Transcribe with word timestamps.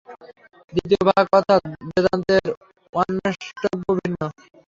দ্বিতীয় 0.73 1.01
ভাগ 1.09 1.25
অর্থাৎ 1.37 1.61
বেদান্তের 1.87 2.45
অন্বেষ্টব্য 2.93 3.85
ভিন্ন। 3.99 4.21